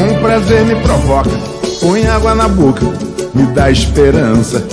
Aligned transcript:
Com 0.00 0.18
prazer 0.22 0.64
me 0.64 0.74
provoca, 0.76 1.28
põe 1.78 2.06
água 2.06 2.34
na 2.34 2.48
boca, 2.48 2.86
me 3.34 3.44
dá 3.52 3.70
esperança. 3.70 4.66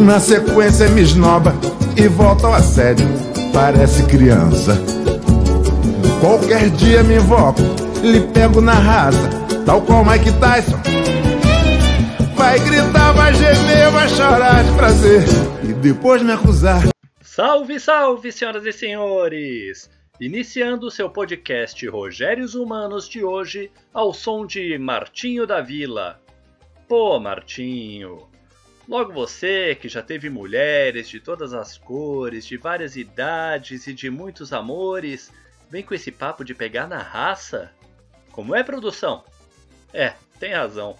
Na 0.00 0.18
sequência 0.18 0.88
me 0.88 1.02
esnoba 1.02 1.54
e 1.96 2.08
volta 2.08 2.48
ao 2.48 2.54
assédio, 2.54 3.06
parece 3.52 4.02
criança. 4.06 4.76
Qualquer 6.20 6.68
dia 6.70 7.04
me 7.04 7.14
invoco, 7.14 7.62
lhe 8.02 8.18
pego 8.18 8.60
na 8.60 8.72
raça, 8.74 9.30
tal 9.64 9.80
qual 9.82 10.04
Mike 10.04 10.32
Tyson. 10.32 10.80
Vai 12.34 12.58
gritar, 12.58 13.12
vai 13.12 13.32
gemer, 13.34 13.88
vai 13.92 14.08
chorar 14.08 14.64
de 14.64 14.72
prazer 14.72 15.22
e 15.62 15.72
depois 15.74 16.20
me 16.22 16.32
acusar. 16.32 16.88
Salve, 17.20 17.78
salve, 17.78 18.32
senhoras 18.32 18.66
e 18.66 18.72
senhores! 18.72 19.88
Iniciando 20.22 20.88
seu 20.88 21.10
podcast 21.10 21.84
Rogérios 21.88 22.54
Humanos 22.54 23.08
de 23.08 23.24
hoje 23.24 23.72
ao 23.92 24.14
som 24.14 24.46
de 24.46 24.78
Martinho 24.78 25.44
da 25.48 25.60
Vila. 25.60 26.22
Pô, 26.86 27.18
Martinho, 27.18 28.30
logo 28.88 29.12
você 29.12 29.74
que 29.74 29.88
já 29.88 30.00
teve 30.00 30.30
mulheres 30.30 31.08
de 31.08 31.18
todas 31.18 31.52
as 31.52 31.76
cores, 31.76 32.46
de 32.46 32.56
várias 32.56 32.94
idades 32.94 33.88
e 33.88 33.92
de 33.92 34.08
muitos 34.10 34.52
amores, 34.52 35.32
vem 35.68 35.82
com 35.82 35.92
esse 35.92 36.12
papo 36.12 36.44
de 36.44 36.54
pegar 36.54 36.86
na 36.86 37.02
raça? 37.02 37.74
Como 38.30 38.54
é, 38.54 38.62
produção? 38.62 39.24
É, 39.92 40.14
tem 40.38 40.52
razão. 40.52 40.96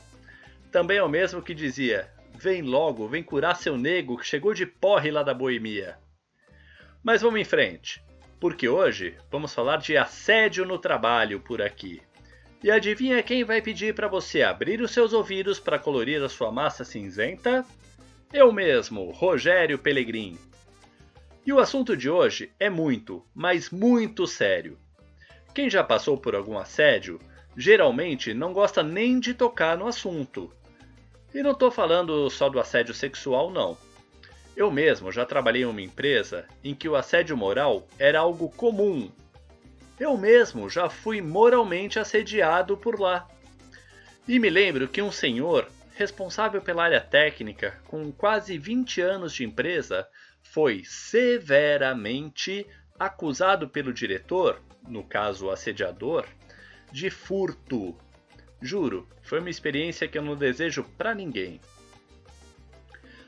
Também 0.73 0.99
é 0.99 1.03
o 1.05 1.09
mesmo 1.09 1.41
que 1.41 1.55
dizia: 1.55 2.11
vem 2.35 2.61
logo, 2.61 3.07
vem 3.07 3.23
curar 3.23 3.55
seu 3.55 3.79
nego 3.79 4.19
que 4.19 4.27
chegou 4.27 4.53
de 4.53 4.67
porre 4.67 5.13
lá 5.13 5.23
da 5.23 5.33
boemia. 5.33 5.97
Mas 7.05 7.23
vamos 7.23 7.41
em 7.41 7.45
frente, 7.45 8.03
porque 8.43 8.69
hoje 8.69 9.15
vamos 9.31 9.55
falar 9.55 9.77
de 9.77 9.97
assédio 9.97 10.67
no 10.67 10.77
trabalho 10.77 11.39
por 11.39 11.63
aqui. 11.63 12.03
E 12.61 12.73
adivinha 12.73 13.23
quem 13.23 13.45
vai 13.45 13.63
pedir 13.63 13.95
para 13.95 14.09
você 14.09 14.43
abrir 14.43 14.81
os 14.81 14.91
seus 14.91 15.13
ouvidos 15.13 15.61
para 15.61 15.79
colorir 15.79 16.21
a 16.21 16.29
sua 16.29 16.51
massa 16.51 16.85
cinzenta? 16.85 17.65
Eu 18.33 18.51
mesmo, 18.51 19.13
Rogério 19.13 19.79
Pelegrim. 19.79 20.37
E 21.47 21.53
o 21.53 21.61
assunto 21.61 21.97
de 21.97 22.11
hoje 22.11 22.51
é 22.59 22.69
muito, 22.69 23.25
mas 23.33 23.71
muito 23.71 24.27
sério. 24.27 24.77
Quem 25.55 25.71
já 25.71 25.85
passou 25.85 26.19
por 26.19 26.35
algum 26.35 26.59
assédio 26.59 27.21
geralmente 27.57 28.35
não 28.35 28.53
gosta 28.53 28.83
nem 28.83 29.21
de 29.21 29.35
tocar 29.35 29.79
no 29.79 29.87
assunto. 29.87 30.53
E 31.33 31.45
não 31.45 31.53
estou 31.53 31.71
falando 31.71 32.29
só 32.29 32.49
do 32.49 32.59
assédio 32.59 32.93
sexual, 32.93 33.53
não. 33.53 33.79
Eu 34.57 34.71
mesmo 34.71 35.11
já 35.11 35.25
trabalhei 35.25 35.63
em 35.63 35.67
uma 35.67 35.81
empresa 35.81 36.47
em 36.63 36.75
que 36.75 36.89
o 36.89 36.97
assédio 36.97 37.37
moral 37.37 37.89
era 37.99 38.21
algo 38.21 38.51
comum. 38.51 39.11
Eu 39.99 40.17
mesmo 40.17 40.69
já 40.69 40.91
fui 40.91 41.21
moralmente 41.21 41.99
assediado 41.99 42.77
por 42.77 43.01
lá. 43.01 43.27
E 44.29 44.39
me 44.39 44.51
lembro 44.51 44.89
que 44.89 45.01
um 45.01 45.11
senhor, 45.11 45.69
responsável 45.95 46.61
pela 46.61 46.85
área 46.85 47.01
técnica, 47.01 47.81
com 47.87 48.13
quase 48.13 48.59
20 48.59 49.01
anos 49.01 49.33
de 49.33 49.45
empresa, 49.45 50.07
foi 50.43 50.83
severamente 50.85 52.67
acusado 52.99 53.69
pelo 53.69 53.93
diretor, 53.93 54.61
no 54.87 55.03
caso 55.03 55.47
o 55.47 55.51
assediador, 55.51 56.27
de 56.91 57.09
furto 57.11 57.97
Juro, 58.63 59.09
foi 59.23 59.41
uma 59.41 59.51
experiência 59.51 60.07
que 60.07 60.17
eu 60.17 60.23
não 60.23 60.37
desejo 60.37 60.85
para 60.97 61.15
ninguém. 61.15 61.61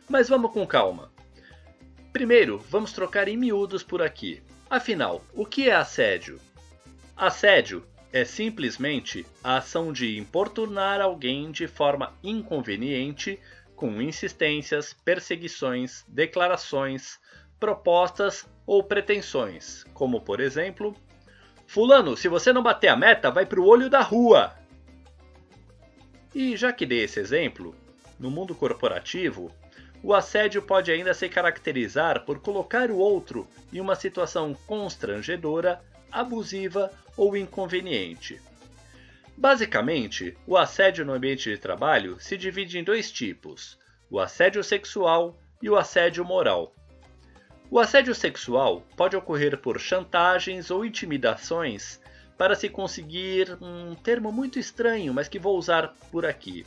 Mas 0.09 0.29
vamos 0.29 0.53
com 0.53 0.65
calma. 0.65 1.14
Primeiro, 2.15 2.59
vamos 2.71 2.93
trocar 2.93 3.27
em 3.27 3.37
miúdos 3.37 3.83
por 3.83 4.01
aqui. 4.01 4.41
Afinal, 4.71 5.21
o 5.35 5.45
que 5.45 5.69
é 5.69 5.75
assédio? 5.75 6.41
Assédio 7.17 7.85
é 8.13 8.25
simplesmente 8.25 9.27
a 9.43 9.57
ação 9.57 9.93
de 9.93 10.17
importunar 10.17 11.01
alguém 11.01 11.51
de 11.51 11.67
forma 11.67 12.15
inconveniente 12.23 13.41
com 13.75 14.01
insistências, 14.01 14.95
perseguições, 15.05 16.05
declarações, 16.07 17.19
propostas 17.59 18.49
ou 18.65 18.85
pretensões, 18.85 19.83
como 19.93 20.21
por 20.21 20.39
exemplo: 20.39 20.95
Fulano, 21.67 22.17
se 22.17 22.29
você 22.29 22.53
não 22.53 22.63
bater 22.63 22.91
a 22.91 22.97
meta, 22.97 23.29
vai 23.29 23.45
pro 23.45 23.67
olho 23.67 23.91
da 23.91 24.03
rua. 24.03 24.55
E 26.33 26.57
já 26.57 26.73
que 26.73 26.87
dei 26.87 27.03
esse 27.03 27.19
exemplo, 27.19 27.75
no 28.21 28.31
mundo 28.31 28.55
corporativo, 28.55 29.51
o 30.05 30.13
assédio 30.13 30.61
pode 30.61 30.93
ainda 30.93 31.15
se 31.15 31.31
caracterizar 31.31 32.27
por 32.27 32.39
colocar 32.39 32.91
o 32.91 32.99
outro 32.99 33.49
em 33.73 33.81
uma 33.81 33.95
situação 33.95 34.53
constrangedora, 34.67 35.81
abusiva 36.13 36.91
ou 37.17 37.35
inconveniente. 37.35 38.39
Basicamente, 39.35 40.37
o 40.47 40.59
assédio 40.59 41.07
no 41.07 41.15
ambiente 41.15 41.49
de 41.49 41.57
trabalho 41.57 42.19
se 42.21 42.37
divide 42.37 42.79
em 42.79 42.85
dois 42.85 43.11
tipos: 43.11 43.79
o 44.11 44.21
assédio 44.21 44.63
sexual 44.63 45.41
e 45.63 45.71
o 45.71 45.77
assédio 45.77 46.23
moral. 46.23 46.75
O 47.71 47.81
assédio 47.81 48.15
sexual 48.15 48.83
pode 48.99 49.17
ocorrer 49.17 49.57
por 49.57 49.81
chantagens 49.81 50.71
ou 50.71 50.85
intimidações 50.85 51.99
para 52.37 52.55
se 52.55 52.69
conseguir 52.69 53.57
um 53.59 53.95
termo 53.95 54.31
muito 54.31 54.59
estranho, 54.59 55.15
mas 55.15 55.29
que 55.29 55.39
vou 55.39 55.57
usar 55.57 55.95
por 56.13 56.27
aqui, 56.27 56.67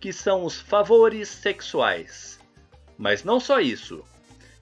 que 0.00 0.14
são 0.14 0.46
os 0.46 0.58
favores 0.58 1.28
sexuais. 1.28 2.39
Mas 3.00 3.24
não 3.24 3.40
só 3.40 3.60
isso. 3.60 4.04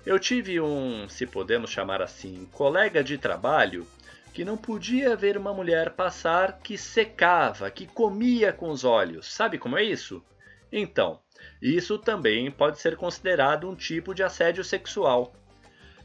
Eu 0.07 0.17
tive 0.17 0.61
um, 0.61 1.09
se 1.09 1.27
podemos 1.27 1.71
chamar 1.71 2.01
assim, 2.01 2.49
colega 2.53 3.03
de 3.03 3.19
trabalho 3.19 3.85
que 4.33 4.45
não 4.45 4.57
podia 4.57 5.17
ver 5.17 5.37
uma 5.37 5.53
mulher 5.53 5.91
passar 5.91 6.61
que 6.61 6.79
secava, 6.79 7.69
que 7.69 7.85
comia 7.85 8.53
com 8.53 8.71
os 8.71 8.85
olhos. 8.85 9.27
Sabe 9.27 9.59
como 9.59 9.77
é 9.77 9.83
isso? 9.83 10.23
Então, 10.71 11.19
isso 11.61 11.99
também 11.99 12.49
pode 12.49 12.79
ser 12.79 12.97
considerado 12.97 13.69
um 13.69 13.75
tipo 13.75 14.15
de 14.15 14.23
assédio 14.23 14.63
sexual. 14.63 15.35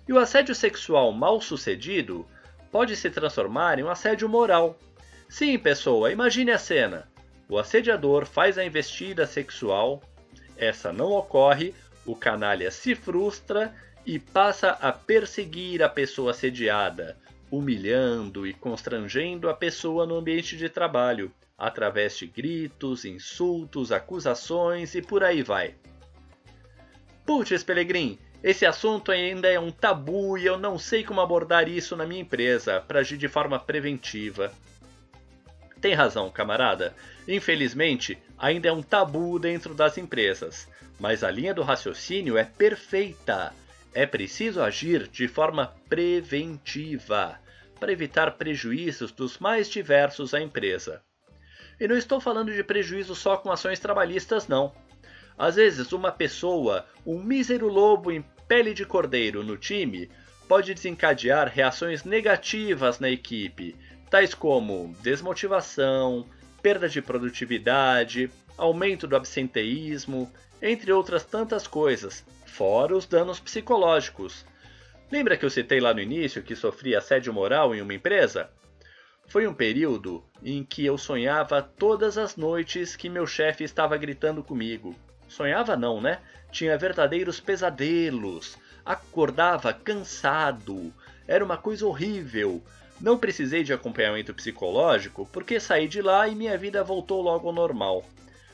E 0.07 0.11
o 0.11 0.17
assédio 0.17 0.55
sexual 0.55 1.11
mal 1.11 1.39
sucedido 1.39 2.25
pode 2.71 2.95
se 2.95 3.11
transformar 3.11 3.77
em 3.77 3.83
um 3.83 3.89
assédio 3.89 4.27
moral. 4.27 4.75
Sim, 5.29 5.59
pessoa, 5.59 6.11
imagine 6.11 6.49
a 6.49 6.57
cena. 6.57 7.07
O 7.47 7.59
assediador 7.59 8.25
faz 8.25 8.57
a 8.57 8.65
investida 8.65 9.27
sexual, 9.27 10.01
essa 10.57 10.91
não 10.91 11.11
ocorre, 11.11 11.75
o 12.05 12.15
canalha 12.15 12.69
se 12.71 12.95
frustra 12.95 13.73
e 14.05 14.19
passa 14.19 14.71
a 14.71 14.91
perseguir 14.91 15.81
a 15.81 15.89
pessoa 15.89 16.31
assediada, 16.31 17.17
humilhando 17.49 18.45
e 18.45 18.53
constrangendo 18.53 19.49
a 19.49 19.53
pessoa 19.53 20.05
no 20.05 20.15
ambiente 20.15 20.57
de 20.57 20.67
trabalho, 20.67 21.31
através 21.57 22.17
de 22.17 22.27
gritos, 22.27 23.05
insultos, 23.05 23.91
acusações 23.91 24.95
e 24.95 25.01
por 25.01 25.23
aí 25.23 25.41
vai. 25.41 25.75
Putz, 27.25 27.63
Pelegrim, 27.63 28.19
esse 28.43 28.65
assunto 28.65 29.11
ainda 29.11 29.47
é 29.47 29.57
um 29.57 29.71
tabu 29.71 30.37
e 30.37 30.45
eu 30.45 30.57
não 30.59 30.77
sei 30.77 31.03
como 31.03 31.21
abordar 31.21 31.69
isso 31.69 31.95
na 31.95 32.05
minha 32.05 32.21
empresa 32.21 32.81
para 32.81 32.99
agir 32.99 33.17
de 33.17 33.29
forma 33.29 33.57
preventiva. 33.57 34.51
Tem 35.79 35.93
razão, 35.93 36.29
camarada. 36.29 36.93
Infelizmente, 37.25 38.17
ainda 38.37 38.67
é 38.67 38.71
um 38.73 38.81
tabu 38.81 39.39
dentro 39.39 39.73
das 39.73 39.97
empresas, 39.97 40.67
mas 40.99 41.23
a 41.23 41.31
linha 41.31 41.53
do 41.53 41.63
raciocínio 41.63 42.37
é 42.37 42.43
perfeita. 42.43 43.53
É 43.93 44.05
preciso 44.05 44.61
agir 44.61 45.07
de 45.07 45.27
forma 45.27 45.73
preventiva 45.87 47.39
para 47.79 47.91
evitar 47.91 48.31
prejuízos 48.37 49.11
dos 49.11 49.37
mais 49.37 49.69
diversos 49.69 50.33
à 50.33 50.41
empresa. 50.41 51.01
E 51.79 51.87
não 51.87 51.97
estou 51.97 52.19
falando 52.19 52.53
de 52.53 52.63
prejuízo 52.63 53.15
só 53.15 53.37
com 53.37 53.51
ações 53.51 53.79
trabalhistas, 53.79 54.47
não. 54.47 54.73
Às 55.37 55.55
vezes, 55.55 55.91
uma 55.91 56.11
pessoa, 56.11 56.85
um 57.05 57.21
mísero 57.21 57.67
lobo 57.67 58.11
em 58.11 58.23
pele 58.47 58.73
de 58.73 58.85
cordeiro 58.85 59.43
no 59.43 59.57
time 59.57 60.09
pode 60.47 60.73
desencadear 60.73 61.47
reações 61.47 62.03
negativas 62.03 62.99
na 62.99 63.09
equipe, 63.09 63.75
tais 64.09 64.33
como 64.33 64.95
desmotivação, 65.01 66.27
perda 66.61 66.87
de 66.87 67.01
produtividade, 67.01 68.29
aumento 68.57 69.07
do 69.07 69.15
absenteísmo, 69.15 70.31
entre 70.65 70.93
outras 70.93 71.25
tantas 71.25 71.67
coisas, 71.67 72.25
fora 72.45 72.95
os 72.95 73.05
danos 73.05 73.37
psicológicos. 73.37 74.45
Lembra 75.11 75.35
que 75.35 75.43
eu 75.43 75.49
citei 75.49 75.81
lá 75.81 75.93
no 75.93 75.99
início 75.99 76.41
que 76.41 76.55
sofri 76.55 76.95
assédio 76.95 77.33
moral 77.33 77.75
em 77.75 77.81
uma 77.81 77.93
empresa? 77.93 78.49
Foi 79.27 79.45
um 79.45 79.53
período 79.53 80.23
em 80.41 80.63
que 80.63 80.85
eu 80.85 80.97
sonhava 80.97 81.61
todas 81.61 82.17
as 82.17 82.37
noites 82.37 82.95
que 82.95 83.09
meu 83.09 83.27
chefe 83.27 83.65
estava 83.65 83.97
gritando 83.97 84.41
comigo. 84.41 84.95
Sonhava 85.27 85.75
não, 85.75 85.99
né? 85.99 86.19
Tinha 86.49 86.77
verdadeiros 86.77 87.41
pesadelos. 87.41 88.57
Acordava 88.85 89.73
cansado. 89.73 90.93
Era 91.27 91.43
uma 91.43 91.57
coisa 91.57 91.85
horrível. 91.85 92.63
Não 93.01 93.17
precisei 93.17 93.63
de 93.63 93.73
acompanhamento 93.73 94.33
psicológico 94.33 95.27
porque 95.33 95.59
saí 95.59 95.89
de 95.89 96.01
lá 96.01 96.25
e 96.29 96.35
minha 96.35 96.57
vida 96.57 96.83
voltou 96.85 97.21
logo 97.21 97.49
ao 97.49 97.53
normal. 97.53 98.05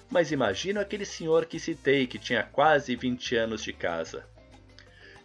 Mas 0.10 0.32
imagino 0.32 0.80
aquele 0.80 1.06
senhor 1.06 1.46
que 1.46 1.60
citei 1.60 2.08
que 2.08 2.18
tinha 2.18 2.44
quase 2.44 2.96
20 2.96 3.36
anos 3.36 3.64
de 3.64 3.72
casa. 3.72 4.26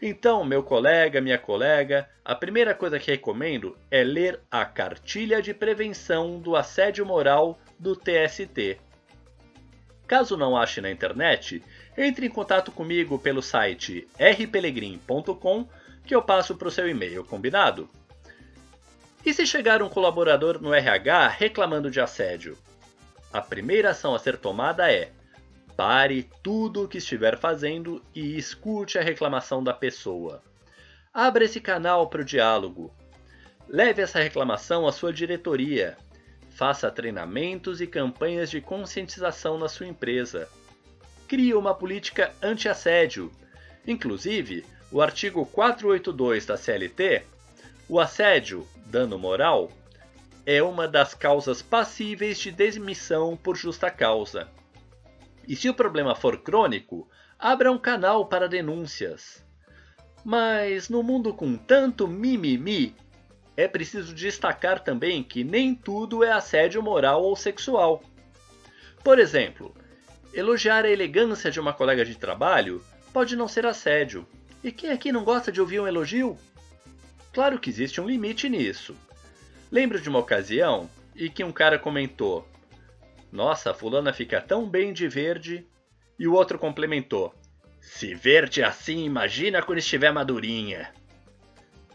Então, 0.00 0.44
meu 0.44 0.62
colega, 0.62 1.20
minha 1.20 1.38
colega, 1.38 2.08
a 2.22 2.34
primeira 2.34 2.74
coisa 2.74 2.98
que 2.98 3.10
recomendo 3.10 3.76
é 3.90 4.04
ler 4.04 4.40
a 4.50 4.64
Cartilha 4.64 5.40
de 5.40 5.54
Prevenção 5.54 6.38
do 6.38 6.54
Assédio 6.54 7.06
Moral 7.06 7.58
do 7.78 7.96
TST. 7.96 8.78
Caso 10.06 10.36
não 10.36 10.56
ache 10.56 10.82
na 10.82 10.90
internet, 10.90 11.62
entre 11.96 12.26
em 12.26 12.30
contato 12.30 12.70
comigo 12.70 13.18
pelo 13.18 13.40
site 13.40 14.06
rpelegrim.com 14.18 15.66
que 16.04 16.14
eu 16.14 16.20
passo 16.20 16.54
para 16.54 16.68
o 16.68 16.70
seu 16.70 16.86
e-mail, 16.86 17.24
combinado? 17.24 17.88
E 19.24 19.32
se 19.32 19.46
chegar 19.46 19.82
um 19.82 19.88
colaborador 19.88 20.60
no 20.60 20.74
RH 20.74 21.28
reclamando 21.28 21.90
de 21.90 21.98
assédio? 21.98 22.58
A 23.34 23.40
primeira 23.40 23.90
ação 23.90 24.14
a 24.14 24.18
ser 24.20 24.36
tomada 24.36 24.92
é: 24.92 25.10
pare 25.76 26.30
tudo 26.40 26.84
o 26.84 26.88
que 26.88 26.98
estiver 26.98 27.36
fazendo 27.36 28.00
e 28.14 28.38
escute 28.38 28.96
a 28.96 29.02
reclamação 29.02 29.60
da 29.60 29.74
pessoa. 29.74 30.40
Abra 31.12 31.42
esse 31.42 31.60
canal 31.60 32.08
para 32.08 32.20
o 32.20 32.24
diálogo. 32.24 32.94
Leve 33.68 34.02
essa 34.02 34.20
reclamação 34.20 34.86
à 34.86 34.92
sua 34.92 35.12
diretoria. 35.12 35.96
Faça 36.50 36.92
treinamentos 36.92 37.80
e 37.80 37.88
campanhas 37.88 38.52
de 38.52 38.60
conscientização 38.60 39.58
na 39.58 39.68
sua 39.68 39.88
empresa. 39.88 40.48
Crie 41.26 41.54
uma 41.54 41.74
política 41.74 42.32
anti-assédio. 42.40 43.32
Inclusive, 43.84 44.64
o 44.92 45.00
artigo 45.02 45.44
482 45.44 46.46
da 46.46 46.56
CLT, 46.56 47.24
o 47.88 47.98
assédio, 47.98 48.64
dano 48.86 49.18
moral, 49.18 49.72
é 50.46 50.62
uma 50.62 50.86
das 50.86 51.14
causas 51.14 51.62
passíveis 51.62 52.38
de 52.38 52.50
demissão 52.50 53.36
por 53.36 53.56
justa 53.56 53.90
causa. 53.90 54.48
E 55.46 55.56
se 55.56 55.68
o 55.68 55.74
problema 55.74 56.14
for 56.14 56.38
crônico, 56.38 57.08
abra 57.38 57.70
um 57.70 57.78
canal 57.78 58.26
para 58.26 58.48
denúncias. 58.48 59.44
Mas 60.24 60.88
no 60.88 61.02
mundo 61.02 61.32
com 61.34 61.56
tanto 61.56 62.08
mimimi, 62.08 62.94
é 63.56 63.68
preciso 63.68 64.14
destacar 64.14 64.80
também 64.80 65.22
que 65.22 65.44
nem 65.44 65.74
tudo 65.74 66.24
é 66.24 66.32
assédio 66.32 66.82
moral 66.82 67.22
ou 67.22 67.36
sexual. 67.36 68.02
Por 69.02 69.18
exemplo, 69.18 69.74
elogiar 70.32 70.84
a 70.84 70.90
elegância 70.90 71.50
de 71.50 71.60
uma 71.60 71.72
colega 71.72 72.04
de 72.04 72.16
trabalho 72.16 72.82
pode 73.12 73.36
não 73.36 73.46
ser 73.46 73.66
assédio. 73.66 74.26
E 74.62 74.72
quem 74.72 74.90
aqui 74.90 75.12
não 75.12 75.24
gosta 75.24 75.52
de 75.52 75.60
ouvir 75.60 75.80
um 75.80 75.86
elogio? 75.86 76.36
Claro 77.32 77.58
que 77.58 77.68
existe 77.68 78.00
um 78.00 78.06
limite 78.06 78.48
nisso. 78.48 78.96
Lembro 79.74 80.00
de 80.00 80.08
uma 80.08 80.20
ocasião 80.20 80.88
em 81.16 81.28
que 81.28 81.42
um 81.42 81.50
cara 81.50 81.80
comentou: 81.80 82.46
Nossa, 83.32 83.74
fulana 83.74 84.12
fica 84.12 84.40
tão 84.40 84.70
bem 84.70 84.92
de 84.92 85.08
verde. 85.08 85.66
E 86.16 86.28
o 86.28 86.32
outro 86.32 86.60
complementou: 86.60 87.34
Se 87.80 88.14
verde 88.14 88.62
assim, 88.62 89.04
imagina 89.04 89.60
quando 89.60 89.78
estiver 89.78 90.12
madurinha. 90.12 90.94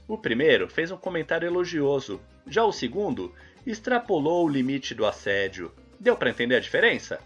O 0.09 0.17
primeiro 0.17 0.67
fez 0.67 0.91
um 0.91 0.97
comentário 0.97 1.47
elogioso, 1.47 2.19
já 2.45 2.65
o 2.65 2.73
segundo 2.73 3.33
extrapolou 3.65 4.45
o 4.45 4.49
limite 4.49 4.93
do 4.93 5.05
assédio. 5.05 5.71
Deu 5.97 6.17
para 6.17 6.31
entender 6.31 6.55
a 6.57 6.59
diferença? 6.59 7.21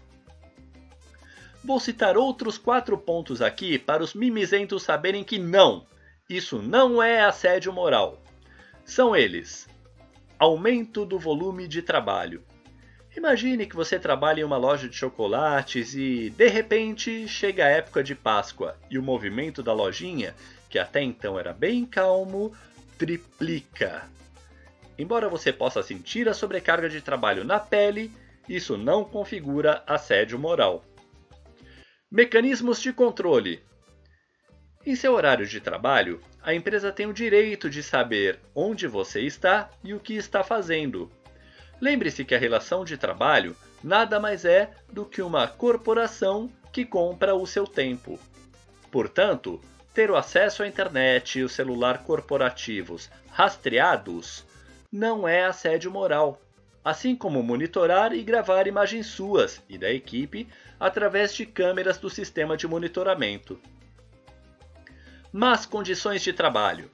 Vou 1.64 1.80
citar 1.80 2.16
outros 2.16 2.56
quatro 2.56 2.96
pontos 2.96 3.42
aqui 3.42 3.76
para 3.76 4.04
os 4.04 4.14
mimizentos 4.14 4.84
saberem 4.84 5.24
que 5.24 5.36
não, 5.36 5.84
isso 6.30 6.62
não 6.62 7.02
é 7.02 7.24
assédio 7.24 7.72
moral. 7.72 8.22
São 8.84 9.16
eles: 9.16 9.66
aumento 10.44 11.06
do 11.06 11.18
volume 11.18 11.66
de 11.66 11.80
trabalho. 11.80 12.44
Imagine 13.16 13.66
que 13.66 13.74
você 13.74 13.98
trabalha 13.98 14.40
em 14.40 14.44
uma 14.44 14.58
loja 14.58 14.88
de 14.88 14.94
chocolates 14.94 15.94
e, 15.94 16.30
de 16.30 16.48
repente, 16.48 17.26
chega 17.26 17.64
a 17.64 17.68
época 17.68 18.02
de 18.02 18.14
Páscoa 18.14 18.76
e 18.90 18.98
o 18.98 19.02
movimento 19.02 19.62
da 19.62 19.72
lojinha, 19.72 20.34
que 20.68 20.78
até 20.78 21.00
então 21.02 21.38
era 21.38 21.52
bem 21.52 21.86
calmo, 21.86 22.54
triplica. 22.98 24.02
Embora 24.98 25.28
você 25.28 25.52
possa 25.52 25.82
sentir 25.82 26.28
a 26.28 26.34
sobrecarga 26.34 26.88
de 26.88 27.00
trabalho 27.00 27.42
na 27.42 27.58
pele, 27.58 28.12
isso 28.46 28.76
não 28.76 29.02
configura 29.02 29.82
assédio 29.86 30.38
moral. 30.38 30.84
Mecanismos 32.10 32.82
de 32.82 32.92
controle. 32.92 33.62
Em 34.84 34.94
seu 34.94 35.14
horário 35.14 35.46
de 35.46 35.60
trabalho, 35.60 36.20
a 36.44 36.52
empresa 36.52 36.92
tem 36.92 37.06
o 37.06 37.12
direito 37.12 37.70
de 37.70 37.82
saber 37.82 38.38
onde 38.54 38.86
você 38.86 39.22
está 39.22 39.70
e 39.82 39.94
o 39.94 39.98
que 39.98 40.14
está 40.14 40.44
fazendo. 40.44 41.10
Lembre-se 41.80 42.22
que 42.22 42.34
a 42.34 42.38
relação 42.38 42.84
de 42.84 42.98
trabalho 42.98 43.56
nada 43.82 44.20
mais 44.20 44.44
é 44.44 44.70
do 44.92 45.06
que 45.06 45.22
uma 45.22 45.48
corporação 45.48 46.50
que 46.70 46.84
compra 46.84 47.34
o 47.34 47.46
seu 47.46 47.66
tempo. 47.66 48.18
Portanto, 48.90 49.58
ter 49.94 50.10
o 50.10 50.16
acesso 50.16 50.62
à 50.62 50.68
internet 50.68 51.38
e 51.38 51.42
o 51.42 51.48
celular 51.48 52.04
corporativos 52.04 53.10
rastreados 53.30 54.44
não 54.92 55.26
é 55.26 55.46
assédio 55.46 55.90
moral, 55.90 56.40
assim 56.84 57.16
como 57.16 57.42
monitorar 57.42 58.12
e 58.12 58.22
gravar 58.22 58.66
imagens 58.66 59.06
suas 59.06 59.62
e 59.66 59.78
da 59.78 59.90
equipe 59.90 60.46
através 60.78 61.34
de 61.34 61.46
câmeras 61.46 61.96
do 61.96 62.10
sistema 62.10 62.54
de 62.54 62.68
monitoramento. 62.68 63.58
Más 65.36 65.66
condições 65.66 66.22
de 66.22 66.32
trabalho. 66.32 66.88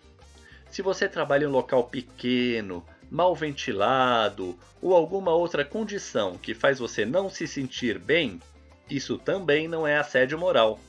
Se 0.70 0.81
você 0.81 1.06
trabalha 1.06 1.44
em 1.44 1.46
um 1.46 1.50
local 1.50 1.84
pequeno, 1.84 2.82
mal 3.10 3.34
ventilado 3.37 4.58
ou 4.81 4.94
alguma 4.94 5.31
outra 5.31 5.62
condição 5.62 6.38
que 6.38 6.54
faz 6.54 6.78
você 6.78 7.04
não 7.04 7.28
se 7.28 7.46
sentir 7.46 7.98
bem, 7.98 8.40
isso 8.88 9.19
também 9.19 9.69
não 9.69 9.87
é 9.87 9.98
assédio 9.98 10.38
moral, 10.38 10.81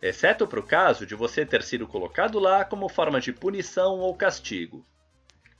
exceto 0.00 0.46
para 0.46 0.58
o 0.58 0.62
caso 0.62 1.04
de 1.04 1.14
você 1.14 1.44
ter 1.44 1.62
sido 1.62 1.86
colocado 1.86 2.38
lá 2.38 2.64
como 2.64 2.88
forma 2.88 3.20
de 3.20 3.34
punição 3.34 3.98
ou 3.98 4.16
castigo. 4.16 4.82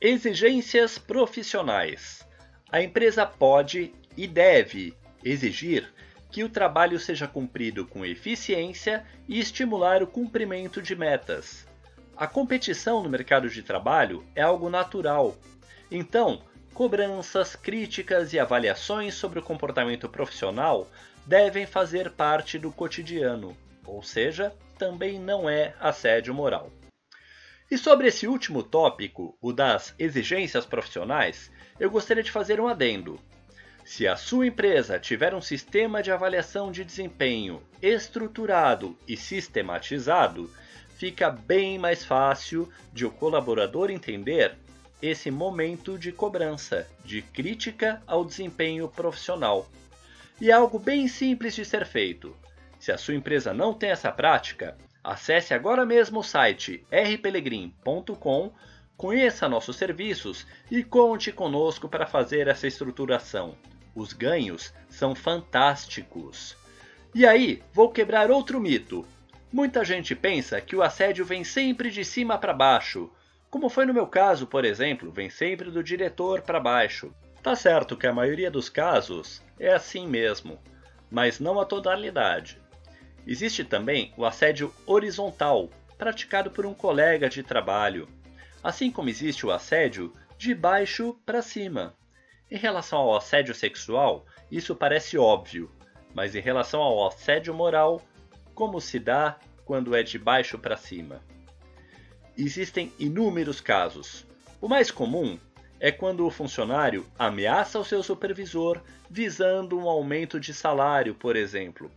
Exigências 0.00 0.96
profissionais. 0.96 2.26
A 2.73 2.81
empresa 2.81 3.26
pode 3.26 3.93
e 4.17 4.26
deve 4.26 4.96
exigir 5.23 5.93
que 6.34 6.42
o 6.42 6.48
trabalho 6.48 6.98
seja 6.98 7.28
cumprido 7.28 7.86
com 7.86 8.04
eficiência 8.04 9.06
e 9.28 9.38
estimular 9.38 10.02
o 10.02 10.06
cumprimento 10.08 10.82
de 10.82 10.96
metas. 10.96 11.64
A 12.16 12.26
competição 12.26 13.00
no 13.00 13.08
mercado 13.08 13.48
de 13.48 13.62
trabalho 13.62 14.26
é 14.34 14.42
algo 14.42 14.69
natural. 14.69 15.36
Então, 15.88 16.42
cobranças, 16.72 17.54
críticas 17.54 18.32
e 18.32 18.40
avaliações 18.40 19.14
sobre 19.14 19.38
o 19.38 19.42
comportamento 19.44 20.08
profissional 20.08 20.90
devem 21.25 21.66
fazer 21.66 22.10
parte 22.10 22.58
do 22.58 22.72
cotidiano, 22.72 23.56
ou 23.86 24.02
seja, 24.02 24.52
também 24.76 25.20
não 25.20 25.48
é 25.48 25.72
assédio 25.78 26.34
moral. 26.34 26.69
E 27.70 27.78
sobre 27.78 28.08
esse 28.08 28.26
último 28.26 28.64
tópico, 28.64 29.38
o 29.40 29.52
das 29.52 29.94
exigências 30.00 30.66
profissionais, 30.66 31.48
eu 31.78 31.88
gostaria 31.88 32.25
de 32.25 32.32
fazer 32.32 32.60
um 32.60 32.66
adendo. 32.66 33.20
Se 33.84 34.08
a 34.08 34.16
sua 34.16 34.46
empresa 34.46 34.98
tiver 34.98 35.34
um 35.34 35.42
sistema 35.42 36.02
de 36.02 36.10
avaliação 36.10 36.72
de 36.72 36.82
desempenho 36.82 37.62
estruturado 37.82 38.96
e 39.06 39.14
sistematizado, 39.14 40.50
fica 40.96 41.31
bem 41.31 41.79
mais 41.79 42.03
fácil 42.03 42.72
de 42.94 43.05
o 43.05 43.10
colaborador 43.10 43.91
entender 43.91 44.56
esse 45.03 45.31
momento 45.31 45.98
de 45.98 46.10
cobrança, 46.10 46.88
de 47.05 47.20
crítica 47.20 48.03
ao 48.06 48.24
desempenho 48.24 48.88
profissional. 48.88 49.69
E 50.41 50.50
é 50.50 50.55
algo 50.55 50.79
bem 50.79 51.06
simples 51.06 51.55
de 51.55 51.62
ser 51.62 51.84
feito. 51.84 52.34
Se 52.81 52.91
a 52.91 52.96
sua 52.96 53.14
empresa 53.14 53.53
não 53.53 53.74
tem 53.74 53.91
essa 53.91 54.10
prática, 54.10 54.79
acesse 55.03 55.53
agora 55.53 55.84
mesmo 55.84 56.20
o 56.20 56.24
site 56.24 56.82
rpelegrim.com, 56.91 58.50
conheça 58.96 59.46
nossos 59.46 59.76
serviços 59.76 60.46
e 60.70 60.82
conte 60.82 61.31
conosco 61.31 61.86
para 61.86 62.06
fazer 62.06 62.48
essa 62.48 62.67
estruturação. 62.67 63.55
Os 63.94 64.13
ganhos 64.13 64.72
são 64.89 65.15
fantásticos. 65.15 66.56
E 67.15 67.24
aí, 67.27 67.63
vou 67.72 67.91
quebrar 67.91 68.31
outro 68.31 68.60
mito. 68.60 69.06
Muita 69.53 69.84
gente 69.84 70.17
pensa 70.17 70.60
que 70.60 70.74
o 70.74 70.82
assédio 70.82 71.24
vem 71.24 71.44
sempre 71.44 71.91
de 71.91 72.05
cima 72.05 72.36
para 72.36 72.53
baixo. 72.53 73.08
Como 73.48 73.69
foi 73.69 73.86
no 73.86 73.94
meu 73.94 74.06
caso, 74.06 74.48
por 74.48 74.65
exemplo, 74.65 75.13
vem 75.13 75.31
sempre 75.31 75.70
do 75.70 75.82
diretor 75.82 76.43
para 76.43 76.58
baixo. 76.58 77.15
Tá 77.41 77.55
certo 77.55 77.96
que 77.96 78.06
a 78.06 78.13
maioria 78.13 78.51
dos 78.51 78.69
casos 78.69 79.41
é 79.60 79.72
assim 79.72 80.08
mesmo, 80.08 80.58
mas 81.08 81.39
não 81.39 81.60
a 81.60 81.65
totalidade. 81.65 82.60
Existe 83.24 83.63
também 83.63 84.13
o 84.17 84.24
assédio 84.24 84.74
horizontal, 84.84 85.70
praticado 85.96 86.51
por 86.51 86.67
um 86.67 86.74
colega 86.74 87.29
de 87.29 87.43
trabalho, 87.43 88.08
assim 88.63 88.91
como 88.91 89.08
existe 89.08 89.46
o 89.46 89.53
assédio 89.53 90.13
de 90.36 90.55
baixo 90.55 91.17
para 91.24 91.41
cima. 91.41 91.94
Em 92.51 92.56
relação 92.56 92.98
ao 92.98 93.17
assédio 93.17 93.55
sexual, 93.55 94.27
isso 94.51 94.77
parece 94.77 95.17
óbvio, 95.17 95.70
mas 96.15 96.34
em 96.34 96.41
relação 96.41 96.81
ao 96.81 97.06
assédio 97.06 97.55
moral, 97.55 98.03
como 98.55 98.81
se 98.81 98.98
dá 98.98 99.39
quando 99.65 99.96
é 99.96 100.03
de 100.03 100.19
baixo 100.19 100.58
para 100.58 100.77
cima? 100.77 101.22
Existem 102.36 102.93
inúmeros 102.98 103.60
casos. 103.60 104.27
O 104.60 104.69
mais 104.69 104.91
comum 104.91 105.39
é 105.81 105.91
quando 105.91 106.27
o 106.27 106.31
funcionário 106.31 107.06
ameaça 107.19 107.79
o 107.79 107.84
seu 107.84 108.03
supervisor 108.03 108.81
visando 109.10 109.79
um 109.79 109.89
aumento 109.89 110.39
de 110.39 110.53
salário, 110.53 111.15
por 111.15 111.36
exemplo. 111.36 111.91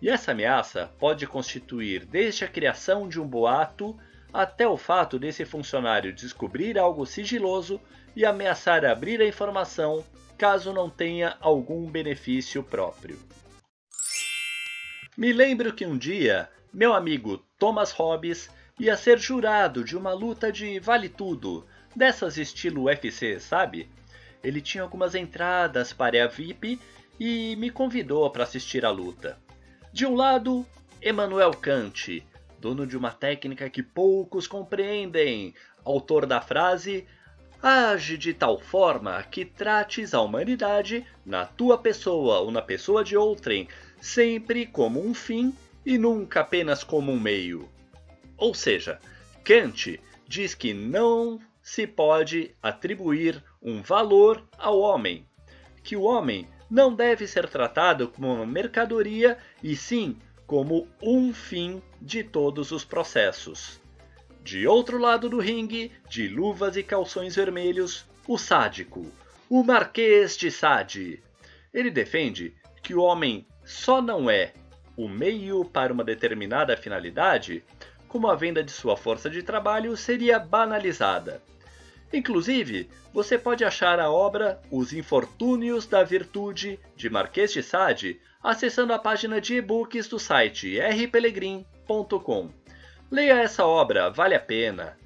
E 0.00 0.08
essa 0.08 0.32
ameaça 0.32 0.90
pode 0.98 1.26
constituir 1.26 2.04
desde 2.04 2.44
a 2.44 2.48
criação 2.48 3.08
de 3.08 3.20
um 3.20 3.26
boato 3.26 3.96
até 4.34 4.66
o 4.66 4.76
fato 4.76 5.16
desse 5.16 5.44
funcionário 5.44 6.12
descobrir 6.12 6.76
algo 6.76 7.06
sigiloso 7.06 7.80
e 8.16 8.26
ameaçar 8.26 8.84
abrir 8.84 9.20
a 9.22 9.26
informação 9.26 10.04
caso 10.36 10.72
não 10.72 10.90
tenha 10.90 11.36
algum 11.40 11.88
benefício 11.88 12.60
próprio. 12.60 13.16
Me 15.16 15.32
lembro 15.32 15.72
que 15.72 15.86
um 15.86 15.96
dia 15.96 16.48
meu 16.72 16.92
amigo 16.92 17.38
Thomas 17.56 17.92
Hobbes 17.92 18.50
ia 18.80 18.96
ser 18.96 19.20
jurado 19.20 19.84
de 19.84 19.96
uma 19.96 20.12
luta 20.12 20.50
de 20.50 20.80
vale 20.80 21.08
tudo, 21.08 21.64
dessas 21.94 22.36
estilo 22.36 22.86
UFC, 22.86 23.38
sabe? 23.38 23.88
Ele 24.42 24.60
tinha 24.60 24.82
algumas 24.82 25.14
entradas 25.14 25.92
para 25.92 26.24
a 26.24 26.26
VIP 26.26 26.80
e 27.20 27.54
me 27.54 27.70
convidou 27.70 28.28
para 28.30 28.42
assistir 28.42 28.84
a 28.84 28.90
luta. 28.90 29.38
De 29.92 30.04
um 30.04 30.16
lado, 30.16 30.66
Emmanuel 31.00 31.52
Kant, 31.52 32.26
dono 32.64 32.86
de 32.86 32.96
uma 32.96 33.10
técnica 33.10 33.68
que 33.68 33.82
poucos 33.82 34.46
compreendem, 34.46 35.54
autor 35.84 36.24
da 36.24 36.40
frase 36.40 37.06
Age 37.62 38.16
de 38.16 38.32
tal 38.32 38.58
forma 38.58 39.22
que 39.22 39.44
trates 39.44 40.14
a 40.14 40.20
humanidade, 40.22 41.06
na 41.26 41.44
tua 41.44 41.76
pessoa 41.76 42.40
ou 42.40 42.50
na 42.50 42.62
pessoa 42.62 43.04
de 43.04 43.18
outrem, 43.18 43.68
sempre 44.00 44.64
como 44.64 45.06
um 45.06 45.12
fim 45.12 45.54
e 45.84 45.98
nunca 45.98 46.40
apenas 46.40 46.82
como 46.82 47.12
um 47.12 47.20
meio. 47.20 47.68
Ou 48.38 48.54
seja, 48.54 48.98
Kant 49.44 50.00
diz 50.26 50.54
que 50.54 50.72
não 50.72 51.38
se 51.62 51.86
pode 51.86 52.54
atribuir 52.62 53.44
um 53.62 53.82
valor 53.82 54.42
ao 54.56 54.78
homem, 54.80 55.26
que 55.82 55.96
o 55.96 56.02
homem 56.02 56.48
não 56.70 56.94
deve 56.94 57.26
ser 57.26 57.46
tratado 57.46 58.08
como 58.08 58.32
uma 58.32 58.46
mercadoria 58.46 59.36
e 59.62 59.76
sim 59.76 60.16
como 60.46 60.86
um 61.02 61.32
fim 61.32 61.82
de 62.00 62.22
todos 62.22 62.70
os 62.70 62.84
processos. 62.84 63.80
De 64.42 64.66
outro 64.66 64.98
lado 64.98 65.28
do 65.28 65.38
ringue, 65.38 65.92
de 66.08 66.28
luvas 66.28 66.76
e 66.76 66.82
calções 66.82 67.34
vermelhos, 67.34 68.04
o 68.28 68.36
sádico, 68.36 69.10
o 69.48 69.62
Marquês 69.62 70.36
de 70.36 70.50
Sade. 70.50 71.22
Ele 71.72 71.90
defende 71.90 72.54
que 72.82 72.94
o 72.94 73.02
homem 73.02 73.46
só 73.64 74.02
não 74.02 74.28
é 74.28 74.52
o 74.96 75.08
meio 75.08 75.64
para 75.64 75.92
uma 75.92 76.04
determinada 76.04 76.76
finalidade 76.76 77.64
como 78.06 78.28
a 78.28 78.34
venda 78.36 78.62
de 78.62 78.70
sua 78.70 78.96
força 78.96 79.28
de 79.28 79.42
trabalho 79.42 79.96
seria 79.96 80.38
banalizada. 80.38 81.42
Inclusive, 82.12 82.88
você 83.12 83.36
pode 83.36 83.64
achar 83.64 83.98
a 83.98 84.08
obra 84.08 84.60
Os 84.70 84.92
Infortúnios 84.92 85.84
da 85.84 86.04
Virtude, 86.04 86.78
de 86.94 87.10
Marquês 87.10 87.52
de 87.52 87.60
Sade, 87.60 88.20
acessando 88.44 88.92
a 88.92 88.98
página 88.98 89.40
de 89.40 89.56
e-books 89.56 90.06
do 90.06 90.18
site 90.18 90.78
rpelegrim.com. 90.78 92.50
Leia 93.10 93.40
essa 93.40 93.64
obra, 93.64 94.10
vale 94.10 94.34
a 94.34 94.40
pena. 94.40 94.98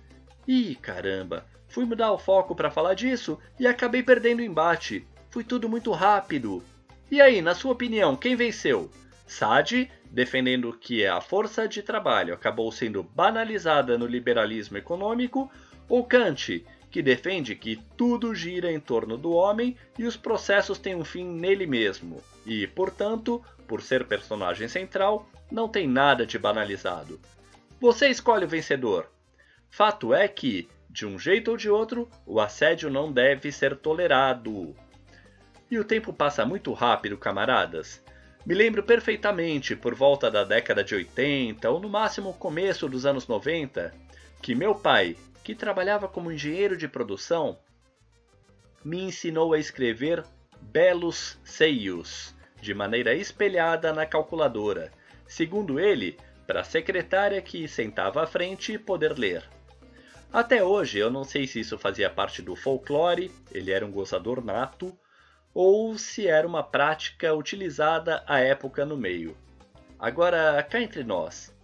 Ih, 0.46 0.74
caramba, 0.74 1.46
fui 1.68 1.84
mudar 1.84 2.10
o 2.10 2.18
foco 2.18 2.56
para 2.56 2.70
falar 2.70 2.94
disso 2.94 3.38
e 3.60 3.64
acabei 3.64 4.02
perdendo 4.02 4.40
o 4.40 4.44
embate. 4.44 5.06
Foi 5.30 5.44
tudo 5.44 5.68
muito 5.68 5.92
rápido. 5.92 6.64
E 7.08 7.20
aí, 7.20 7.40
na 7.40 7.54
sua 7.54 7.72
opinião, 7.72 8.16
quem 8.16 8.34
venceu? 8.34 8.90
Sade, 9.24 9.88
defendendo 10.10 10.72
que 10.72 11.06
a 11.06 11.20
força 11.20 11.68
de 11.68 11.80
trabalho 11.80 12.34
acabou 12.34 12.72
sendo 12.72 13.04
banalizada 13.04 13.96
no 13.96 14.06
liberalismo 14.06 14.76
econômico, 14.78 15.50
ou 15.88 16.04
Kant, 16.04 16.64
que 16.90 17.02
defende 17.02 17.54
que 17.54 17.76
tudo 17.96 18.34
gira 18.34 18.72
em 18.72 18.80
torno 18.80 19.16
do 19.16 19.32
homem 19.32 19.76
e 19.98 20.04
os 20.04 20.16
processos 20.16 20.78
têm 20.78 20.94
um 20.94 21.04
fim 21.04 21.24
nele 21.24 21.66
mesmo, 21.66 22.22
e, 22.46 22.66
portanto, 22.66 23.44
por 23.66 23.82
ser 23.82 24.06
personagem 24.06 24.68
central, 24.68 25.28
não 25.50 25.68
tem 25.68 25.86
nada 25.86 26.24
de 26.24 26.38
banalizado. 26.38 27.20
Você 27.80 28.08
escolhe 28.08 28.44
o 28.44 28.48
vencedor. 28.48 29.10
Fato 29.70 30.14
é 30.14 30.26
que, 30.26 30.68
de 30.88 31.06
um 31.06 31.18
jeito 31.18 31.50
ou 31.50 31.56
de 31.56 31.68
outro, 31.68 32.08
o 32.26 32.40
assédio 32.40 32.90
não 32.90 33.12
deve 33.12 33.52
ser 33.52 33.76
tolerado. 33.76 34.74
E 35.70 35.78
o 35.78 35.84
tempo 35.84 36.12
passa 36.12 36.46
muito 36.46 36.72
rápido, 36.72 37.18
camaradas. 37.18 38.02
Me 38.46 38.54
lembro 38.54 38.82
perfeitamente, 38.82 39.76
por 39.76 39.94
volta 39.94 40.30
da 40.30 40.42
década 40.42 40.82
de 40.82 40.94
80 40.94 41.68
ou 41.68 41.78
no 41.78 41.88
máximo 41.88 42.32
começo 42.32 42.88
dos 42.88 43.04
anos 43.04 43.28
90, 43.28 43.92
que 44.40 44.54
meu 44.54 44.74
pai, 44.74 45.16
que 45.48 45.54
trabalhava 45.54 46.06
como 46.06 46.30
engenheiro 46.30 46.76
de 46.76 46.86
produção, 46.86 47.58
me 48.84 49.00
ensinou 49.00 49.54
a 49.54 49.58
escrever 49.58 50.22
belos 50.60 51.40
seios 51.42 52.34
de 52.60 52.74
maneira 52.74 53.14
espelhada 53.14 53.90
na 53.90 54.04
calculadora. 54.04 54.92
Segundo 55.26 55.80
ele, 55.80 56.18
para 56.46 56.60
a 56.60 56.64
secretária 56.64 57.40
que 57.40 57.66
sentava 57.66 58.22
à 58.22 58.26
frente 58.26 58.78
poder 58.78 59.18
ler. 59.18 59.42
Até 60.30 60.62
hoje 60.62 60.98
eu 60.98 61.10
não 61.10 61.24
sei 61.24 61.46
se 61.46 61.60
isso 61.60 61.78
fazia 61.78 62.10
parte 62.10 62.42
do 62.42 62.54
folclore, 62.54 63.32
ele 63.50 63.70
era 63.70 63.86
um 63.86 63.90
gozador 63.90 64.44
nato, 64.44 64.94
ou 65.54 65.96
se 65.96 66.26
era 66.26 66.46
uma 66.46 66.62
prática 66.62 67.32
utilizada 67.32 68.22
à 68.26 68.38
época 68.38 68.84
no 68.84 68.98
meio. 68.98 69.34
Agora, 69.98 70.62
cá 70.62 70.78
entre 70.78 71.02
nós, 71.02 71.56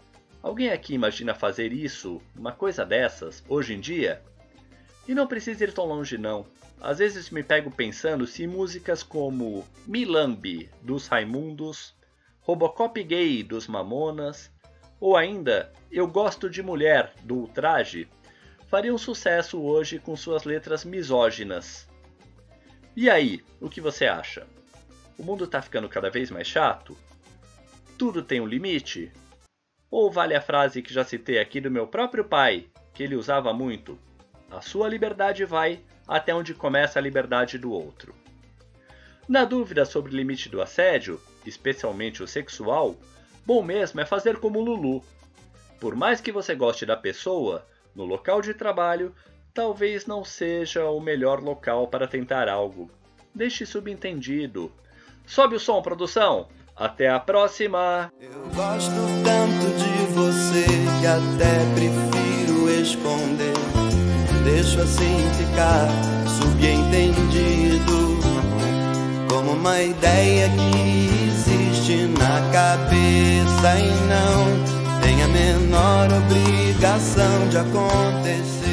alguém 0.45 0.69
aqui 0.69 0.93
imagina 0.93 1.35
fazer 1.35 1.73
isso, 1.73 2.21
uma 2.37 2.53
coisa 2.53 2.85
dessas, 2.85 3.43
hoje 3.49 3.73
em 3.73 3.81
dia? 3.81 4.23
E 5.09 5.15
não 5.15 5.27
precisa 5.27 5.65
ir 5.65 5.73
tão 5.73 5.87
longe 5.87 6.19
não. 6.19 6.47
Às 6.81 6.99
vezes 6.99 7.31
me 7.31 7.43
pego 7.43 7.71
pensando 7.71 8.27
se 8.27 8.47
músicas 8.47 9.03
como 9.03 9.67
Milambi, 9.87 10.69
dos 10.83 11.07
Raimundos, 11.07 11.95
Robocop 12.43 13.03
Gay, 13.03 13.43
dos 13.43 13.67
Mamonas, 13.67 14.51
ou 15.01 15.17
ainda 15.17 15.73
Eu 15.91 16.07
Gosto 16.07 16.51
de 16.51 16.63
Mulher, 16.63 17.15
do 17.23 17.37
Ultraje, 17.37 18.07
fariam 18.69 18.99
sucesso 18.99 19.63
hoje 19.63 19.99
com 19.99 20.15
suas 20.15 20.45
letras 20.45 20.85
misóginas. 20.85 21.89
E 22.95 23.09
aí, 23.09 23.43
o 23.63 23.71
que 23.71 23.81
você 23.81 24.05
acha? 24.05 24.47
O 25.19 25.23
mundo 25.23 25.45
está 25.45 25.63
ficando 25.63 25.89
cada 25.89 26.11
vez 26.11 26.31
mais 26.31 26.47
chato? 26.47 26.95
Tudo 27.97 28.23
tem 28.23 28.43
um 28.43 28.47
limite? 28.47 29.11
Ou 29.97 30.11
vale 30.11 30.35
a 30.35 30.41
frase 30.41 30.83
que 30.83 30.93
já 30.93 31.05
citei 31.05 31.39
aqui 31.39 31.61
do 31.61 31.71
meu 31.71 31.87
próprio 31.87 32.25
pai, 32.25 32.67
que 32.93 33.01
ele 33.01 33.15
usava 33.15 33.53
muito: 33.53 33.97
A 34.51 34.61
sua 34.61 34.89
liberdade 34.89 35.45
vai 35.45 35.83
até 36.09 36.35
onde 36.35 36.53
começa 36.53 36.99
a 36.99 37.03
liberdade 37.03 37.59
do 37.59 37.71
outro. 37.71 38.13
Na 39.29 39.45
dúvida 39.45 39.85
sobre 39.85 40.11
o 40.11 40.17
limite 40.17 40.49
do 40.49 40.61
assédio, 40.61 41.21
especialmente 41.47 42.25
o 42.25 42.27
sexual, 42.27 42.97
Bom 43.47 43.63
mesmo 43.63 44.01
é 44.01 44.05
fazer 44.05 44.41
como 44.41 44.61
Lulu. 44.61 45.01
Por 45.79 45.95
mais 45.95 46.21
que 46.21 46.33
você 46.33 46.57
goste 46.57 46.85
da 46.85 46.97
pessoa, 46.97 47.65
no 47.95 48.05
local 48.05 48.43
de 48.43 48.53
trabalho, 48.53 49.15
talvez 49.55 50.07
não 50.07 50.25
seja 50.25 50.87
o 50.87 50.99
melhor 50.99 51.41
local 51.41 51.87
para 51.87 52.09
tentar 52.09 52.49
algo. 52.49 52.91
Deixe 53.33 53.65
subentendido. 53.65 54.73
Sobe 55.25 55.55
o 55.55 55.61
som, 55.61 55.81
produção! 55.81 56.49
Até 56.77 57.09
a 57.09 57.21
próxima! 57.21 58.13
Eu 58.21 58.51
gosto 58.53 58.91
tanto 59.23 59.67
de 59.79 60.13
você 60.13 60.65
que 61.01 61.07
até 61.07 61.55
prefiro 61.73 62.69
esconder. 62.69 63.55
Deixo 64.43 64.81
assim 64.81 65.17
ficar 65.39 65.89
subentendido 66.29 68.19
como 69.29 69.53
uma 69.53 69.81
ideia 69.83 70.49
que 70.49 71.29
existe 71.29 72.09
na 72.19 72.41
cabeça 72.53 73.79
e 73.79 73.91
não 74.09 75.01
tem 75.01 75.23
a 75.23 75.29
menor 75.29 76.09
obrigação 76.13 77.49
de 77.51 77.59
acontecer. 77.59 78.64